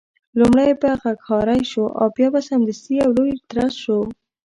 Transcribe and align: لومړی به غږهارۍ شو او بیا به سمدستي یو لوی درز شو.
لومړی 0.39 0.71
به 0.81 0.89
غږهارۍ 1.01 1.61
شو 1.71 1.85
او 1.99 2.07
بیا 2.15 2.27
به 2.33 2.41
سمدستي 2.49 2.93
یو 3.01 3.09
لوی 3.15 3.31
درز 3.51 3.73
شو. 3.83 3.99